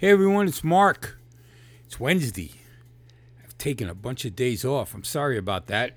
Hey 0.00 0.12
everyone, 0.12 0.48
it's 0.48 0.64
Mark. 0.64 1.18
It's 1.84 2.00
Wednesday. 2.00 2.52
I've 3.44 3.58
taken 3.58 3.86
a 3.86 3.94
bunch 3.94 4.24
of 4.24 4.34
days 4.34 4.64
off. 4.64 4.94
I'm 4.94 5.04
sorry 5.04 5.36
about 5.36 5.66
that. 5.66 5.92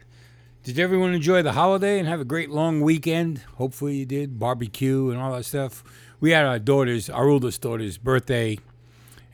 Did 0.61 0.77
everyone 0.77 1.13
enjoy 1.13 1.41
the 1.41 1.53
holiday 1.53 1.99
and 1.99 2.07
have 2.09 2.19
a 2.19 2.25
great 2.25 2.49
long 2.49 2.81
weekend? 2.81 3.37
Hopefully 3.55 3.95
you 3.95 4.05
did. 4.05 4.37
Barbecue 4.37 5.09
and 5.09 5.21
all 5.21 5.31
that 5.31 5.45
stuff. 5.45 5.85
We 6.19 6.31
had 6.31 6.43
our 6.43 6.59
daughter's, 6.59 7.09
our 7.09 7.29
oldest 7.29 7.61
daughter's 7.61 7.97
birthday, 7.97 8.59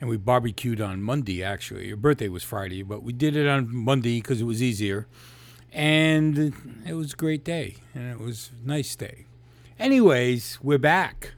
and 0.00 0.08
we 0.08 0.16
barbecued 0.16 0.80
on 0.80 1.02
Monday 1.02 1.42
actually. 1.42 1.90
Her 1.90 1.96
birthday 1.96 2.28
was 2.28 2.44
Friday, 2.44 2.84
but 2.84 3.02
we 3.02 3.12
did 3.12 3.34
it 3.34 3.48
on 3.48 3.74
Monday 3.74 4.20
because 4.20 4.40
it 4.40 4.44
was 4.44 4.62
easier. 4.62 5.08
And 5.72 6.54
it 6.86 6.94
was 6.94 7.14
a 7.14 7.16
great 7.16 7.42
day, 7.42 7.78
and 7.92 8.08
it 8.08 8.20
was 8.20 8.52
a 8.64 8.68
nice 8.68 8.94
day. 8.94 9.26
Anyways, 9.80 10.60
we're 10.62 10.78
back. 10.78 11.32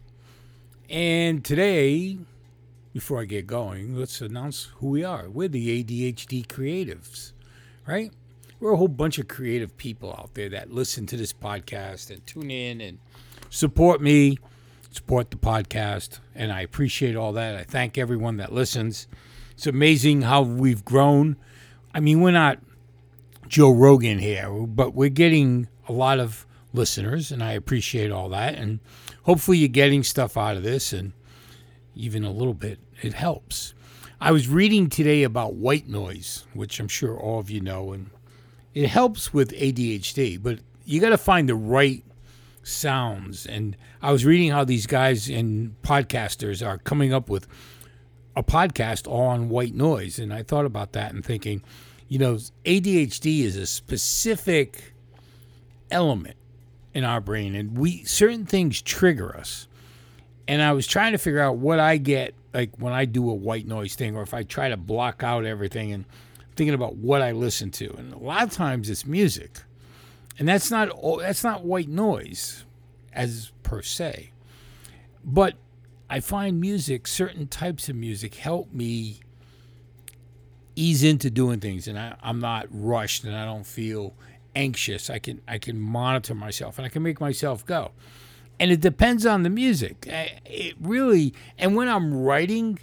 And 0.90 1.42
today, 1.42 2.18
before 2.92 3.20
I 3.20 3.24
get 3.24 3.46
going, 3.46 3.96
let's 3.96 4.20
announce 4.20 4.70
who 4.76 4.88
we 4.88 5.04
are. 5.04 5.28
We're 5.28 5.48
the 5.48 5.82
ADHD 5.82 6.46
Creatives, 6.46 7.32
right? 7.86 8.12
We're 8.60 8.72
a 8.72 8.76
whole 8.76 8.88
bunch 8.88 9.18
of 9.18 9.28
creative 9.28 9.76
people 9.76 10.14
out 10.18 10.34
there 10.34 10.48
that 10.50 10.70
listen 10.70 11.06
to 11.06 11.16
this 11.16 11.32
podcast 11.32 12.10
and 12.10 12.24
tune 12.26 12.50
in 12.50 12.80
and 12.80 12.98
support 13.50 14.00
me, 14.00 14.38
support 14.90 15.30
the 15.30 15.36
podcast. 15.36 16.20
And 16.34 16.52
I 16.52 16.60
appreciate 16.60 17.16
all 17.16 17.32
that. 17.32 17.56
I 17.56 17.64
thank 17.64 17.98
everyone 17.98 18.36
that 18.36 18.52
listens. 18.52 19.08
It's 19.52 19.66
amazing 19.66 20.22
how 20.22 20.42
we've 20.42 20.84
grown. 20.84 21.36
I 21.94 22.00
mean, 22.00 22.20
we're 22.20 22.30
not 22.30 22.58
Joe 23.48 23.70
Rogan 23.70 24.18
here, 24.18 24.50
but 24.50 24.94
we're 24.94 25.08
getting 25.08 25.68
a 25.88 25.92
lot 25.92 26.20
of 26.20 26.46
listeners, 26.72 27.32
and 27.32 27.42
I 27.42 27.52
appreciate 27.52 28.10
all 28.10 28.28
that. 28.30 28.54
And 28.54 28.80
hopefully, 29.24 29.58
you're 29.58 29.68
getting 29.68 30.02
stuff 30.02 30.36
out 30.36 30.56
of 30.56 30.62
this, 30.62 30.92
and 30.92 31.12
even 31.94 32.24
a 32.24 32.30
little 32.30 32.54
bit, 32.54 32.78
it 33.02 33.14
helps. 33.14 33.74
I 34.20 34.30
was 34.30 34.48
reading 34.48 34.88
today 34.88 35.24
about 35.24 35.54
white 35.54 35.88
noise, 35.88 36.46
which 36.54 36.78
I'm 36.78 36.88
sure 36.88 37.18
all 37.18 37.40
of 37.40 37.50
you 37.50 37.60
know, 37.60 37.92
and 37.92 38.10
it 38.74 38.88
helps 38.88 39.34
with 39.34 39.50
ADHD, 39.52 40.42
but 40.42 40.60
you 40.84 41.00
got 41.00 41.10
to 41.10 41.18
find 41.18 41.48
the 41.48 41.54
right 41.54 42.04
sounds. 42.62 43.46
And 43.46 43.76
I 44.00 44.12
was 44.12 44.24
reading 44.24 44.50
how 44.50 44.64
these 44.64 44.86
guys 44.86 45.28
and 45.28 45.74
podcasters 45.82 46.64
are 46.66 46.78
coming 46.78 47.12
up 47.12 47.28
with 47.28 47.46
a 48.34 48.42
podcast 48.42 49.10
on 49.10 49.48
white 49.48 49.74
noise, 49.74 50.18
and 50.18 50.32
I 50.32 50.42
thought 50.42 50.64
about 50.64 50.92
that 50.92 51.12
and 51.12 51.24
thinking, 51.24 51.62
you 52.08 52.18
know, 52.18 52.34
ADHD 52.64 53.40
is 53.40 53.56
a 53.56 53.66
specific 53.66 54.94
element 55.90 56.36
in 56.94 57.04
our 57.04 57.20
brain, 57.20 57.54
and 57.54 57.76
we 57.76 58.04
certain 58.04 58.46
things 58.46 58.80
trigger 58.82 59.36
us. 59.36 59.66
And 60.48 60.60
I 60.60 60.72
was 60.72 60.86
trying 60.86 61.12
to 61.12 61.18
figure 61.18 61.40
out 61.40 61.56
what 61.56 61.78
I 61.78 61.96
get 61.96 62.34
like 62.52 62.70
when 62.78 62.92
I 62.92 63.04
do 63.04 63.30
a 63.30 63.34
white 63.34 63.66
noise 63.66 63.94
thing, 63.94 64.16
or 64.16 64.22
if 64.22 64.34
I 64.34 64.42
try 64.42 64.68
to 64.68 64.76
block 64.76 65.22
out 65.22 65.44
everything, 65.44 65.92
and 65.92 66.04
thinking 66.56 66.74
about 66.74 66.96
what 66.96 67.22
I 67.22 67.32
listen 67.32 67.70
to. 67.72 67.92
And 67.94 68.12
a 68.12 68.18
lot 68.18 68.42
of 68.42 68.52
times 68.52 68.90
it's 68.90 69.06
music, 69.06 69.62
and 70.38 70.46
that's 70.46 70.70
not 70.70 70.90
that's 71.20 71.44
not 71.44 71.64
white 71.64 71.88
noise, 71.88 72.64
as 73.12 73.52
per 73.62 73.82
se. 73.82 74.32
But 75.24 75.54
I 76.10 76.20
find 76.20 76.60
music, 76.60 77.06
certain 77.06 77.46
types 77.46 77.88
of 77.88 77.96
music, 77.96 78.34
help 78.34 78.72
me 78.72 79.20
ease 80.76 81.02
into 81.02 81.30
doing 81.30 81.60
things 81.60 81.86
and 81.86 81.98
I, 81.98 82.16
I'm 82.22 82.40
not 82.40 82.66
rushed 82.70 83.24
and 83.24 83.36
I 83.36 83.44
don't 83.44 83.66
feel 83.66 84.14
anxious. 84.54 85.10
I 85.10 85.18
can 85.18 85.40
I 85.46 85.58
can 85.58 85.80
monitor 85.80 86.34
myself 86.34 86.78
and 86.78 86.86
I 86.86 86.88
can 86.88 87.02
make 87.02 87.20
myself 87.20 87.64
go. 87.64 87.92
And 88.62 88.70
it 88.70 88.80
depends 88.80 89.26
on 89.26 89.42
the 89.42 89.50
music. 89.50 90.06
It 90.46 90.76
really 90.80 91.34
and 91.58 91.74
when 91.74 91.88
I'm 91.88 92.14
writing, 92.14 92.78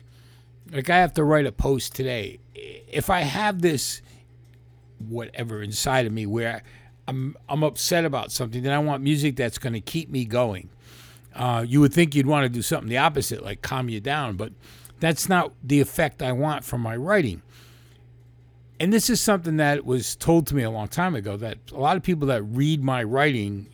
like 0.72 0.90
I 0.90 0.98
have 0.98 1.14
to 1.14 1.24
write 1.24 1.46
a 1.46 1.52
post 1.52 1.96
today. 1.96 2.40
If 2.54 3.10
I 3.10 3.22
have 3.22 3.62
this 3.62 4.02
whatever 5.08 5.64
inside 5.64 6.06
of 6.06 6.12
me 6.12 6.26
where 6.26 6.64
I'm 7.08 7.38
I'm 7.48 7.64
upset 7.64 8.04
about 8.04 8.32
something, 8.32 8.62
then 8.62 8.74
I 8.74 8.80
want 8.80 9.04
music 9.04 9.38
that's 9.38 9.58
going 9.58 9.74
to 9.74 9.82
keep 9.82 10.10
me 10.10 10.26
going. 10.26 10.70
Uh, 11.34 11.64
you 11.66 11.80
would 11.80 11.94
think 11.94 12.14
you'd 12.14 12.28
want 12.28 12.44
to 12.44 12.50
do 12.50 12.62
something 12.62 12.90
the 12.90 12.98
opposite, 12.98 13.44
like 13.44 13.62
calm 13.62 13.88
you 13.88 14.02
down, 14.02 14.36
but 14.36 14.52
that's 15.00 15.30
not 15.30 15.54
the 15.64 15.80
effect 15.80 16.22
I 16.22 16.34
want 16.34 16.66
from 16.66 16.82
my 16.82 16.98
writing 16.98 17.42
and 18.80 18.94
this 18.94 19.10
is 19.10 19.20
something 19.20 19.58
that 19.58 19.86
was 19.86 20.16
told 20.16 20.48
to 20.48 20.56
me 20.56 20.64
a 20.64 20.72
long 20.72 20.88
time 20.88 21.14
ago 21.14 21.36
that 21.38 21.58
a 21.74 21.80
lot 21.80 21.98
of 21.98 22.04
people 22.04 22.28
that 22.30 22.42
read 22.44 22.84
my 22.84 23.04
writing 23.04 23.68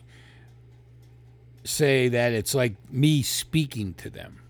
say 1.66 2.08
that 2.08 2.32
it's 2.32 2.54
like 2.54 2.74
me 2.90 3.22
speaking 3.22 3.94
to 3.94 4.10
them. 4.10 4.40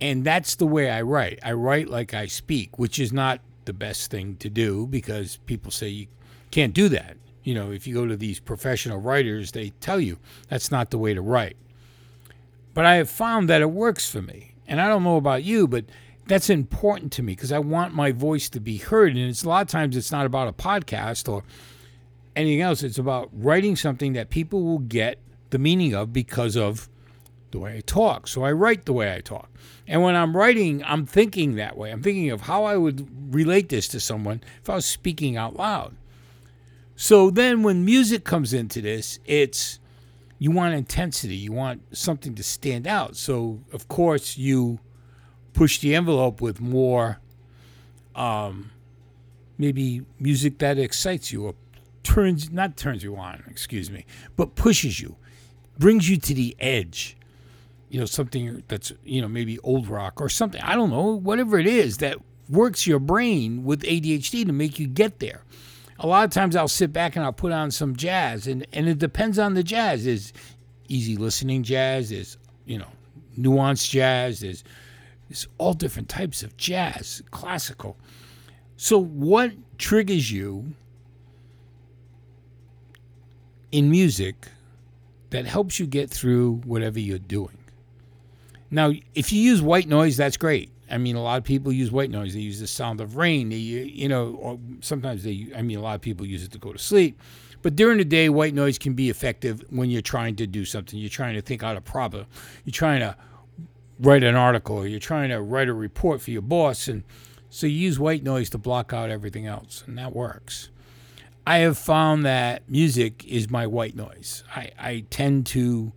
And 0.00 0.24
that's 0.24 0.56
the 0.56 0.66
way 0.66 0.90
I 0.90 1.02
write. 1.02 1.38
I 1.42 1.52
write 1.52 1.88
like 1.88 2.12
I 2.12 2.26
speak, 2.26 2.78
which 2.78 2.98
is 2.98 3.12
not 3.12 3.40
the 3.64 3.72
best 3.72 4.10
thing 4.10 4.36
to 4.36 4.48
do 4.48 4.86
because 4.86 5.38
people 5.46 5.70
say 5.70 5.88
you 5.88 6.06
can't 6.50 6.74
do 6.74 6.88
that. 6.90 7.16
You 7.44 7.54
know, 7.54 7.70
if 7.70 7.86
you 7.86 7.94
go 7.94 8.06
to 8.06 8.16
these 8.16 8.40
professional 8.40 8.98
writers, 8.98 9.52
they 9.52 9.70
tell 9.80 10.00
you 10.00 10.18
that's 10.48 10.70
not 10.70 10.90
the 10.90 10.98
way 10.98 11.14
to 11.14 11.22
write. 11.22 11.56
But 12.74 12.84
I 12.84 12.96
have 12.96 13.08
found 13.08 13.48
that 13.48 13.62
it 13.62 13.70
works 13.70 14.10
for 14.10 14.20
me. 14.20 14.52
And 14.68 14.80
I 14.80 14.88
don't 14.88 15.04
know 15.04 15.16
about 15.16 15.44
you, 15.44 15.66
but 15.68 15.84
that's 16.26 16.50
important 16.50 17.12
to 17.12 17.22
me 17.22 17.34
because 17.34 17.52
I 17.52 17.58
want 17.58 17.94
my 17.94 18.10
voice 18.12 18.48
to 18.50 18.60
be 18.60 18.78
heard. 18.78 19.12
And 19.12 19.30
it's 19.30 19.44
a 19.44 19.48
lot 19.48 19.62
of 19.62 19.68
times 19.68 19.96
it's 19.96 20.12
not 20.12 20.26
about 20.26 20.48
a 20.48 20.52
podcast 20.52 21.32
or 21.32 21.44
anything 22.34 22.60
else. 22.60 22.82
It's 22.82 22.98
about 22.98 23.30
writing 23.32 23.76
something 23.76 24.12
that 24.14 24.28
people 24.28 24.62
will 24.62 24.80
get 24.80 25.18
the 25.50 25.58
meaning 25.58 25.94
of 25.94 26.12
because 26.12 26.56
of 26.56 26.88
the 27.50 27.58
way 27.58 27.76
I 27.76 27.80
talk. 27.80 28.28
So 28.28 28.44
I 28.44 28.52
write 28.52 28.84
the 28.84 28.92
way 28.92 29.14
I 29.14 29.20
talk. 29.20 29.50
And 29.86 30.02
when 30.02 30.16
I'm 30.16 30.36
writing, 30.36 30.82
I'm 30.84 31.06
thinking 31.06 31.54
that 31.56 31.76
way. 31.76 31.90
I'm 31.90 32.02
thinking 32.02 32.30
of 32.30 32.42
how 32.42 32.64
I 32.64 32.76
would 32.76 33.34
relate 33.34 33.68
this 33.68 33.88
to 33.88 34.00
someone 34.00 34.42
if 34.60 34.68
I 34.68 34.74
was 34.74 34.84
speaking 34.84 35.36
out 35.36 35.56
loud. 35.56 35.96
So 36.96 37.30
then 37.30 37.62
when 37.62 37.84
music 37.84 38.24
comes 38.24 38.52
into 38.52 38.80
this, 38.80 39.18
it's 39.24 39.78
you 40.38 40.50
want 40.50 40.74
intensity, 40.74 41.36
you 41.36 41.52
want 41.52 41.96
something 41.96 42.34
to 42.34 42.42
stand 42.42 42.86
out. 42.86 43.16
So 43.16 43.60
of 43.72 43.88
course 43.88 44.36
you 44.36 44.80
push 45.52 45.78
the 45.78 45.94
envelope 45.94 46.40
with 46.40 46.60
more 46.60 47.20
um, 48.14 48.70
maybe 49.58 50.02
music 50.18 50.58
that 50.58 50.78
excites 50.78 51.32
you 51.32 51.46
or 51.46 51.54
turns 52.02 52.52
not 52.52 52.76
turns 52.76 53.02
you 53.02 53.16
on 53.16 53.42
excuse 53.50 53.90
me 53.90 54.06
but 54.36 54.54
pushes 54.54 55.00
you 55.00 55.16
brings 55.78 56.08
you 56.08 56.16
to 56.16 56.34
the 56.34 56.56
edge 56.58 57.16
you 57.88 57.98
know 57.98 58.06
something 58.06 58.62
that's 58.68 58.92
you 59.04 59.20
know 59.20 59.28
maybe 59.28 59.58
old 59.60 59.88
rock 59.88 60.20
or 60.20 60.28
something 60.28 60.60
i 60.62 60.74
don't 60.74 60.90
know 60.90 61.16
whatever 61.16 61.58
it 61.58 61.66
is 61.66 61.98
that 61.98 62.16
works 62.48 62.86
your 62.86 62.98
brain 62.98 63.64
with 63.64 63.82
adhd 63.82 64.46
to 64.46 64.52
make 64.52 64.78
you 64.78 64.86
get 64.86 65.18
there 65.18 65.42
a 65.98 66.06
lot 66.06 66.24
of 66.24 66.30
times 66.30 66.56
i'll 66.56 66.68
sit 66.68 66.92
back 66.92 67.16
and 67.16 67.24
i'll 67.24 67.32
put 67.32 67.52
on 67.52 67.70
some 67.70 67.94
jazz 67.96 68.46
and 68.46 68.66
and 68.72 68.88
it 68.88 68.98
depends 68.98 69.38
on 69.38 69.54
the 69.54 69.62
jazz 69.62 70.04
there's 70.04 70.32
easy 70.88 71.16
listening 71.16 71.62
jazz 71.62 72.10
there's 72.10 72.36
you 72.64 72.78
know 72.78 72.88
nuanced 73.38 73.90
jazz 73.90 74.40
there's 74.40 74.64
there's 75.28 75.48
all 75.58 75.72
different 75.72 76.08
types 76.08 76.42
of 76.42 76.56
jazz, 76.56 77.22
classical. 77.30 77.96
So, 78.76 78.98
what 78.98 79.52
triggers 79.78 80.30
you 80.30 80.74
in 83.72 83.90
music 83.90 84.48
that 85.30 85.46
helps 85.46 85.78
you 85.78 85.86
get 85.86 86.10
through 86.10 86.62
whatever 86.64 86.98
you're 86.98 87.18
doing? 87.18 87.58
Now, 88.70 88.92
if 89.14 89.32
you 89.32 89.40
use 89.40 89.62
white 89.62 89.88
noise, 89.88 90.16
that's 90.16 90.36
great. 90.36 90.70
I 90.90 90.98
mean, 90.98 91.16
a 91.16 91.22
lot 91.22 91.38
of 91.38 91.44
people 91.44 91.72
use 91.72 91.90
white 91.90 92.10
noise. 92.10 92.34
They 92.34 92.40
use 92.40 92.60
the 92.60 92.66
sound 92.66 93.00
of 93.00 93.16
rain. 93.16 93.48
They, 93.48 93.56
you 93.56 94.08
know, 94.08 94.36
or 94.40 94.58
sometimes 94.80 95.24
they. 95.24 95.48
I 95.56 95.62
mean, 95.62 95.78
a 95.78 95.82
lot 95.82 95.96
of 95.96 96.00
people 96.00 96.26
use 96.26 96.44
it 96.44 96.52
to 96.52 96.58
go 96.58 96.72
to 96.72 96.78
sleep. 96.78 97.20
But 97.62 97.74
during 97.74 97.98
the 97.98 98.04
day, 98.04 98.28
white 98.28 98.54
noise 98.54 98.78
can 98.78 98.94
be 98.94 99.10
effective 99.10 99.64
when 99.70 99.90
you're 99.90 100.02
trying 100.02 100.36
to 100.36 100.46
do 100.46 100.64
something. 100.64 100.98
You're 100.98 101.10
trying 101.10 101.34
to 101.34 101.42
think 101.42 101.64
out 101.64 101.76
a 101.76 101.80
problem. 101.80 102.26
You're 102.64 102.72
trying 102.72 103.00
to 103.00 103.16
write 103.98 104.22
an 104.22 104.36
article 104.36 104.76
or 104.76 104.86
you're 104.86 105.00
trying 105.00 105.30
to 105.30 105.40
write 105.40 105.68
a 105.68 105.74
report 105.74 106.20
for 106.20 106.30
your 106.30 106.42
boss 106.42 106.88
and 106.88 107.02
so 107.48 107.66
you 107.66 107.78
use 107.78 107.98
white 107.98 108.22
noise 108.22 108.50
to 108.50 108.58
block 108.58 108.92
out 108.92 109.10
everything 109.10 109.46
else 109.46 109.82
and 109.86 109.96
that 109.96 110.14
works 110.14 110.68
i 111.46 111.58
have 111.58 111.78
found 111.78 112.24
that 112.24 112.68
music 112.68 113.24
is 113.26 113.50
my 113.50 113.66
white 113.66 113.94
noise. 113.94 114.44
I, 114.54 114.70
I 114.78 115.04
tend 115.10 115.46
to 115.46 115.92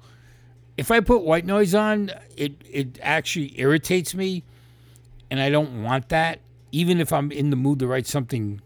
if 0.77 0.91
i 0.91 0.99
put 0.99 1.23
white 1.23 1.45
noise 1.45 1.75
on 1.75 2.11
it, 2.35 2.53
it 2.69 2.99
actually 3.01 3.59
irritates 3.59 4.13
me 4.13 4.43
and 5.29 5.39
i 5.39 5.49
don't 5.49 5.83
want 5.83 6.09
that. 6.09 6.39
Even 6.71 6.99
if 6.99 7.11
i'm 7.11 7.31
in 7.31 7.49
the 7.49 7.55
mood 7.55 7.79
to 7.79 7.87
write 7.87 8.07
something 8.07 8.61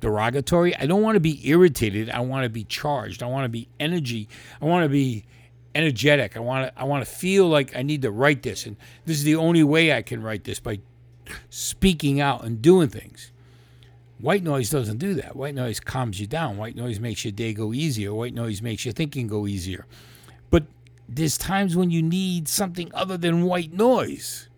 derogatory 0.00 0.76
i 0.76 0.84
don't 0.84 1.02
want 1.02 1.16
to 1.16 1.20
be 1.20 1.48
irritated. 1.48 2.10
I 2.10 2.20
want 2.20 2.44
to 2.44 2.50
be 2.50 2.64
charged. 2.64 3.22
I 3.22 3.26
want 3.26 3.44
to 3.44 3.48
be 3.48 3.68
energy. 3.80 4.28
I 4.60 4.66
want 4.66 4.84
to 4.84 4.88
be 4.88 5.24
energetic. 5.76 6.36
I 6.36 6.40
want 6.40 6.74
to 6.74 6.80
I 6.80 6.84
want 6.84 7.04
to 7.04 7.10
feel 7.10 7.48
like 7.48 7.76
I 7.76 7.82
need 7.82 8.02
to 8.02 8.10
write 8.10 8.42
this, 8.42 8.66
and 8.66 8.76
this 9.04 9.18
is 9.18 9.24
the 9.24 9.36
only 9.36 9.62
way 9.62 9.92
I 9.92 10.02
can 10.02 10.22
write 10.22 10.44
this 10.44 10.58
by 10.58 10.80
speaking 11.50 12.20
out 12.20 12.44
and 12.44 12.60
doing 12.60 12.88
things. 12.88 13.30
White 14.18 14.42
noise 14.42 14.70
doesn't 14.70 14.98
do 14.98 15.14
that. 15.14 15.36
White 15.36 15.54
noise 15.54 15.78
calms 15.78 16.20
you 16.20 16.26
down. 16.26 16.56
White 16.56 16.76
noise 16.76 16.98
makes 16.98 17.24
your 17.24 17.32
day 17.32 17.52
go 17.52 17.72
easier. 17.72 18.14
White 18.14 18.34
noise 18.34 18.62
makes 18.62 18.84
your 18.84 18.92
thinking 18.92 19.26
go 19.26 19.46
easier. 19.46 19.86
But 20.50 20.64
there's 21.08 21.36
times 21.36 21.76
when 21.76 21.90
you 21.90 22.02
need 22.02 22.48
something 22.48 22.90
other 22.94 23.18
than 23.18 23.42
white 23.42 23.72
noise. 23.72 24.48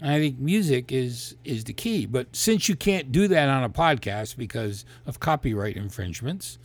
And 0.00 0.10
I 0.10 0.18
think 0.18 0.38
music 0.38 0.92
is 0.92 1.36
is 1.44 1.64
the 1.64 1.72
key. 1.72 2.06
But 2.06 2.34
since 2.36 2.68
you 2.68 2.76
can't 2.76 3.12
do 3.12 3.28
that 3.28 3.48
on 3.48 3.62
a 3.62 3.70
podcast 3.70 4.36
because 4.36 4.84
of 5.06 5.20
copyright 5.20 5.76
infringements, 5.76 6.58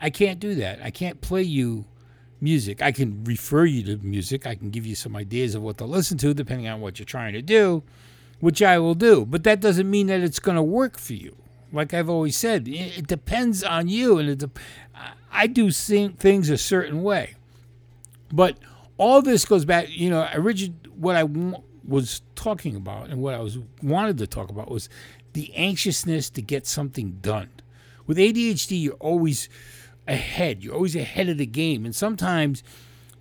I 0.00 0.10
can't 0.10 0.40
do 0.40 0.54
that. 0.56 0.80
I 0.82 0.90
can't 0.90 1.20
play 1.20 1.42
you 1.42 1.86
music. 2.40 2.82
I 2.82 2.92
can 2.92 3.24
refer 3.24 3.64
you 3.64 3.82
to 3.84 4.04
music. 4.04 4.46
I 4.46 4.54
can 4.54 4.70
give 4.70 4.86
you 4.86 4.94
some 4.94 5.16
ideas 5.16 5.54
of 5.54 5.62
what 5.62 5.78
to 5.78 5.84
listen 5.84 6.18
to 6.18 6.34
depending 6.34 6.68
on 6.68 6.80
what 6.80 6.98
you're 6.98 7.06
trying 7.06 7.34
to 7.34 7.42
do, 7.42 7.82
which 8.40 8.62
I 8.62 8.78
will 8.78 8.94
do. 8.94 9.24
But 9.24 9.44
that 9.44 9.60
doesn't 9.60 9.88
mean 9.88 10.08
that 10.08 10.20
it's 10.20 10.40
going 10.40 10.56
to 10.56 10.62
work 10.62 10.98
for 10.98 11.14
you. 11.14 11.36
Like 11.72 11.94
I've 11.94 12.10
always 12.10 12.36
said, 12.36 12.66
it 12.66 13.06
depends 13.06 13.62
on 13.62 13.86
you, 13.88 14.18
and 14.18 14.50
I 15.30 15.46
do 15.46 15.70
things 15.70 16.50
a 16.50 16.58
certain 16.58 17.02
way. 17.02 17.36
But 18.32 18.58
all 18.98 19.22
this 19.22 19.44
goes 19.44 19.64
back, 19.64 19.88
you 19.88 20.10
know, 20.10 20.28
originally 20.34 20.74
what 20.96 21.16
I 21.16 21.24
was 21.86 22.22
talking 22.34 22.76
about 22.76 23.08
and 23.08 23.22
what 23.22 23.34
I 23.34 23.38
was 23.38 23.58
wanted 23.82 24.18
to 24.18 24.26
talk 24.26 24.50
about 24.50 24.70
was 24.70 24.88
the 25.32 25.54
anxiousness 25.54 26.28
to 26.30 26.42
get 26.42 26.66
something 26.66 27.18
done. 27.22 27.50
With 28.06 28.18
ADHD, 28.18 28.82
you're 28.82 28.94
always 28.94 29.48
ahead. 30.08 30.64
You're 30.64 30.74
always 30.74 30.96
ahead 30.96 31.28
of 31.28 31.38
the 31.38 31.46
game, 31.46 31.84
and 31.84 31.94
sometimes 31.94 32.64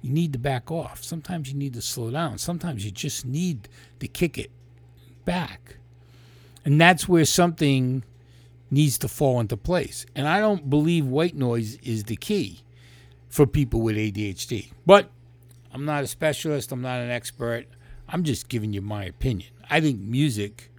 you 0.01 0.11
need 0.11 0.33
to 0.33 0.39
back 0.39 0.71
off. 0.71 1.03
Sometimes 1.03 1.51
you 1.51 1.57
need 1.57 1.73
to 1.73 1.81
slow 1.81 2.09
down. 2.09 2.39
Sometimes 2.39 2.83
you 2.83 2.89
just 2.89 3.25
need 3.25 3.69
to 3.99 4.07
kick 4.07 4.37
it 4.39 4.49
back. 5.25 5.77
And 6.65 6.79
that's 6.79 7.07
where 7.07 7.25
something 7.25 8.03
needs 8.71 8.97
to 8.99 9.07
fall 9.07 9.39
into 9.39 9.57
place. 9.57 10.05
And 10.15 10.27
I 10.27 10.39
don't 10.39 10.69
believe 10.69 11.05
white 11.05 11.35
noise 11.35 11.75
is 11.77 12.03
the 12.05 12.15
key 12.15 12.61
for 13.29 13.45
people 13.47 13.81
with 13.81 13.95
ADHD. 13.95 14.71
But 14.85 15.09
I'm 15.73 15.85
not 15.85 16.03
a 16.03 16.07
specialist, 16.07 16.71
I'm 16.71 16.81
not 16.81 16.99
an 16.99 17.09
expert. 17.09 17.67
I'm 18.07 18.23
just 18.23 18.49
giving 18.49 18.73
you 18.73 18.81
my 18.81 19.05
opinion. 19.05 19.51
I 19.69 19.81
think 19.81 19.99
music 19.99 20.71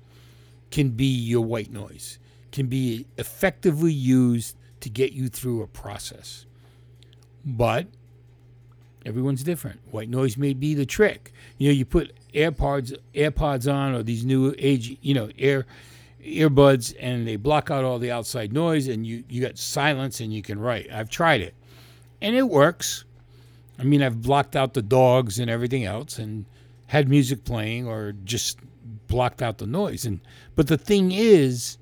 can 0.71 0.91
be 0.91 1.07
your 1.07 1.43
white 1.43 1.71
noise, 1.71 2.19
can 2.51 2.67
be 2.67 3.07
effectively 3.19 3.93
used 3.93 4.57
to 4.81 4.91
get 4.91 5.13
you 5.13 5.29
through 5.29 5.63
a 5.63 5.67
process. 5.67 6.47
But 7.45 7.87
everyone's 9.05 9.43
different. 9.43 9.81
White 9.91 10.09
noise 10.09 10.37
may 10.37 10.55
be 10.55 10.75
the 10.75 10.87
trick. 10.87 11.33
You 11.59 11.69
know, 11.69 11.75
you 11.75 11.85
put 11.85 12.13
AirPods 12.35 12.97
AirPods 13.15 13.73
on 13.73 13.95
or 13.95 14.03
these 14.03 14.25
new 14.25 14.55
age, 14.59 14.97
you 15.01 15.15
know, 15.15 15.31
air 15.39 15.67
earbuds 16.23 16.95
and 17.01 17.27
they 17.27 17.37
block 17.37 17.71
out 17.71 17.85
all 17.85 17.99
the 17.99 18.11
outside 18.11 18.53
noise 18.53 18.89
and 18.89 19.07
you 19.07 19.25
you 19.29 19.41
got 19.41 19.59
silence 19.59 20.21
and 20.21 20.33
you 20.33 20.43
can 20.43 20.59
write. 20.59 20.91
I've 20.93 21.11
tried 21.11 21.41
it. 21.41 21.55
And 22.21 22.37
it 22.37 22.49
works. 22.49 23.05
I 23.79 23.85
mean, 23.85 24.03
I've 24.03 24.21
blocked 24.21 24.57
out 24.57 24.75
the 24.75 24.83
dogs 24.83 25.39
and 25.39 25.51
everything 25.51 25.85
else 25.85 26.19
and 26.19 26.45
had 26.87 27.09
music 27.09 27.45
playing 27.45 27.87
or 27.87 28.13
just 28.25 28.59
blocked 29.09 29.41
out 29.41 29.59
the 29.59 29.67
noise. 29.67 30.05
And 30.05 30.21
but 30.55 30.67
the 30.67 30.79
thing 30.79 31.13
is 31.13 31.79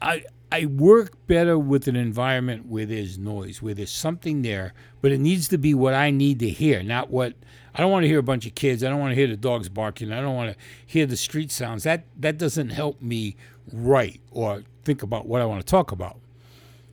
I 0.00 0.24
I 0.52 0.66
work 0.66 1.14
better 1.26 1.58
with 1.58 1.88
an 1.88 1.96
environment 1.96 2.66
where 2.66 2.84
there's 2.84 3.16
noise, 3.16 3.62
where 3.62 3.72
there's 3.72 3.90
something 3.90 4.42
there, 4.42 4.74
but 5.00 5.10
it 5.10 5.18
needs 5.18 5.48
to 5.48 5.56
be 5.56 5.72
what 5.72 5.94
I 5.94 6.10
need 6.10 6.40
to 6.40 6.48
hear, 6.50 6.82
not 6.82 7.08
what 7.08 7.32
I 7.74 7.80
don't 7.80 7.90
want 7.90 8.04
to 8.04 8.08
hear 8.08 8.18
a 8.18 8.22
bunch 8.22 8.44
of 8.44 8.54
kids. 8.54 8.84
I 8.84 8.90
don't 8.90 9.00
want 9.00 9.12
to 9.12 9.14
hear 9.14 9.26
the 9.26 9.36
dogs 9.38 9.70
barking. 9.70 10.12
I 10.12 10.20
don't 10.20 10.34
want 10.34 10.52
to 10.52 10.56
hear 10.86 11.06
the 11.06 11.16
street 11.16 11.50
sounds. 11.50 11.84
That 11.84 12.04
that 12.20 12.36
doesn't 12.36 12.68
help 12.68 13.00
me 13.00 13.34
write 13.72 14.20
or 14.30 14.62
think 14.84 15.02
about 15.02 15.26
what 15.26 15.40
I 15.40 15.46
want 15.46 15.64
to 15.64 15.70
talk 15.70 15.90
about. 15.90 16.18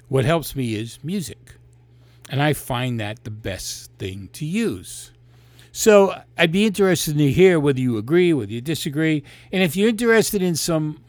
What 0.08 0.24
helps 0.24 0.56
me 0.56 0.76
is 0.76 0.98
music. 1.04 1.56
And 2.30 2.42
I 2.42 2.54
find 2.54 2.98
that 3.02 3.26
the 3.26 3.32
best 3.32 3.92
thing 4.00 4.30
to 4.34 4.46
use. 4.46 5.12
So 5.74 6.22
I'd 6.38 6.54
be 6.54 6.66
interested 6.66 7.18
to 7.18 7.32
hear 7.32 7.60
whether 7.60 7.80
you 7.82 7.98
agree, 7.98 8.32
whether 8.32 8.52
you 8.52 8.62
disagree. 8.62 9.24
And 9.52 9.64
if 9.64 9.76
you're 9.76 9.90
interested 9.90 10.42
in 10.42 10.56
some 10.56 11.04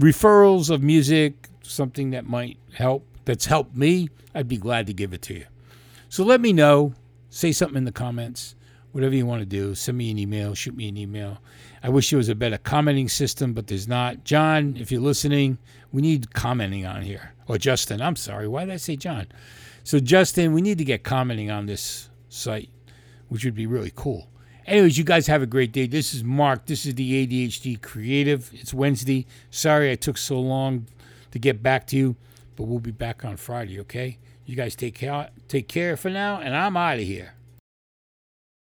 referrals 0.00 0.68
of 0.68 0.82
music, 0.82 1.48
something 1.70 2.10
that 2.10 2.26
might 2.26 2.58
help, 2.74 3.06
that's 3.24 3.46
helped 3.46 3.76
me, 3.76 4.08
I'd 4.34 4.48
be 4.48 4.56
glad 4.56 4.86
to 4.86 4.92
give 4.92 5.12
it 5.12 5.22
to 5.22 5.34
you. 5.34 5.46
So 6.08 6.24
let 6.24 6.40
me 6.40 6.52
know. 6.52 6.94
Say 7.30 7.52
something 7.52 7.76
in 7.76 7.84
the 7.84 7.92
comments. 7.92 8.54
Whatever 8.92 9.14
you 9.14 9.26
want 9.26 9.40
to 9.40 9.46
do, 9.46 9.74
send 9.74 9.98
me 9.98 10.10
an 10.10 10.18
email, 10.18 10.54
shoot 10.54 10.74
me 10.74 10.88
an 10.88 10.96
email. 10.96 11.38
I 11.82 11.90
wish 11.90 12.08
there 12.08 12.16
was 12.16 12.30
a 12.30 12.34
better 12.34 12.56
commenting 12.56 13.08
system, 13.08 13.52
but 13.52 13.66
there's 13.66 13.86
not. 13.86 14.24
John, 14.24 14.76
if 14.78 14.90
you're 14.90 15.02
listening, 15.02 15.58
we 15.92 16.00
need 16.00 16.32
commenting 16.32 16.86
on 16.86 17.02
here. 17.02 17.34
Or 17.46 17.58
Justin, 17.58 18.00
I'm 18.00 18.16
sorry. 18.16 18.48
Why 18.48 18.64
did 18.64 18.72
I 18.72 18.78
say 18.78 18.96
John? 18.96 19.26
So, 19.84 20.00
Justin, 20.00 20.52
we 20.52 20.62
need 20.62 20.78
to 20.78 20.84
get 20.84 21.04
commenting 21.04 21.50
on 21.50 21.66
this 21.66 22.08
site, 22.28 22.70
which 23.28 23.44
would 23.44 23.54
be 23.54 23.66
really 23.66 23.92
cool. 23.94 24.28
Anyways, 24.66 24.98
you 24.98 25.04
guys 25.04 25.28
have 25.28 25.42
a 25.42 25.46
great 25.46 25.72
day. 25.72 25.86
This 25.86 26.12
is 26.12 26.24
Mark. 26.24 26.66
This 26.66 26.86
is 26.86 26.94
the 26.96 27.26
ADHD 27.26 27.80
Creative. 27.80 28.50
It's 28.52 28.74
Wednesday. 28.74 29.26
Sorry 29.50 29.92
I 29.92 29.94
took 29.94 30.18
so 30.18 30.40
long 30.40 30.86
to 31.36 31.40
get 31.40 31.62
back 31.62 31.86
to 31.88 31.96
you, 31.96 32.16
but 32.56 32.64
we'll 32.64 32.80
be 32.80 32.90
back 32.90 33.24
on 33.24 33.36
Friday, 33.36 33.78
okay? 33.80 34.18
You 34.46 34.56
guys 34.56 34.74
take 34.74 34.94
care 34.94 35.28
take 35.48 35.68
care 35.68 35.96
for 35.96 36.10
now, 36.10 36.40
and 36.40 36.56
I'm 36.56 36.76
out 36.76 36.98
of 36.98 37.04
here. 37.04 37.35